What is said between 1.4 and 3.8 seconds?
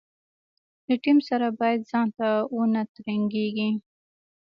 باید ځانته ونه ترنګېږي.